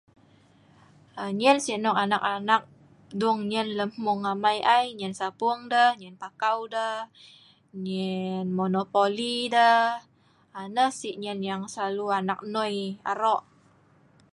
nyein 1.37 1.59
si 1.63 1.71
arok 1.77 1.97
anak 2.03 2.23
anak 2.35 2.61
dung 3.19 3.39
nyein 3.51 3.69
lem 3.77 3.91
mhung 4.03 4.21
amai 4.31 4.59
ai, 4.75 4.85
nyein 4.97 5.17
sapueng 5.19 5.61
deh 5.71 5.89
nyein 5.99 6.15
pakau 6.23 6.59
deh, 6.73 6.97
nyein 7.85 8.45
monopoli 8.57 9.35
deh.. 9.55 9.81
aa 10.57 10.67
nah 10.75 10.89
si' 10.99 11.19
nyein 11.21 11.41
si' 11.45 11.71
slalu 11.73 12.05
anak 12.19 12.39
noi 12.53 12.77
arok 13.11 13.41